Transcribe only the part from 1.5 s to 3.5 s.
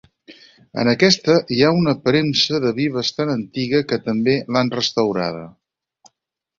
hi ha una premsa de vi bastant